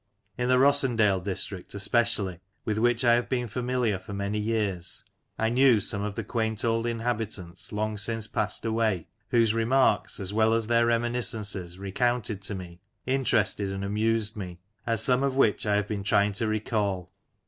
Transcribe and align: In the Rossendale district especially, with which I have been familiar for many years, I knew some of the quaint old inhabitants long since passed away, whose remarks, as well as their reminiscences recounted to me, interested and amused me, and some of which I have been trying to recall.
In 0.35 0.49
the 0.49 0.57
Rossendale 0.57 1.23
district 1.23 1.75
especially, 1.75 2.39
with 2.65 2.79
which 2.79 3.05
I 3.05 3.13
have 3.13 3.29
been 3.29 3.45
familiar 3.47 3.99
for 3.99 4.13
many 4.13 4.39
years, 4.39 5.05
I 5.37 5.49
knew 5.49 5.79
some 5.79 6.01
of 6.01 6.15
the 6.15 6.23
quaint 6.23 6.65
old 6.65 6.87
inhabitants 6.87 7.71
long 7.71 7.97
since 7.97 8.25
passed 8.25 8.65
away, 8.65 9.05
whose 9.29 9.53
remarks, 9.53 10.19
as 10.19 10.33
well 10.33 10.55
as 10.55 10.65
their 10.65 10.87
reminiscences 10.87 11.77
recounted 11.77 12.41
to 12.41 12.55
me, 12.55 12.79
interested 13.05 13.71
and 13.71 13.85
amused 13.85 14.35
me, 14.35 14.57
and 14.87 14.99
some 14.99 15.21
of 15.21 15.35
which 15.35 15.67
I 15.67 15.75
have 15.75 15.87
been 15.87 16.01
trying 16.01 16.33
to 16.33 16.47
recall. 16.47 17.11